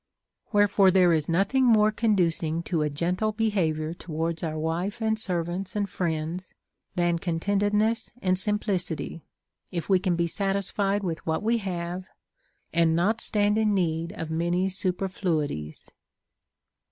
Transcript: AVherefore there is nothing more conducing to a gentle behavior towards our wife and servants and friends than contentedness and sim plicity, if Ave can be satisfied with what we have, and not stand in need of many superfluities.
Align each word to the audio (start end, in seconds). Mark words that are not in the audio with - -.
AVherefore 0.51 0.91
there 0.91 1.13
is 1.13 1.29
nothing 1.29 1.63
more 1.63 1.91
conducing 1.91 2.63
to 2.63 2.81
a 2.81 2.89
gentle 2.89 3.31
behavior 3.33 3.93
towards 3.93 4.41
our 4.41 4.57
wife 4.57 4.99
and 4.99 5.19
servants 5.19 5.75
and 5.75 5.87
friends 5.87 6.55
than 6.95 7.19
contentedness 7.19 8.11
and 8.19 8.35
sim 8.35 8.57
plicity, 8.57 9.21
if 9.71 9.91
Ave 9.91 9.99
can 9.99 10.15
be 10.15 10.25
satisfied 10.25 11.03
with 11.03 11.23
what 11.27 11.43
we 11.43 11.59
have, 11.59 12.07
and 12.73 12.95
not 12.95 13.21
stand 13.21 13.59
in 13.59 13.75
need 13.75 14.11
of 14.13 14.31
many 14.31 14.69
superfluities. 14.69 15.91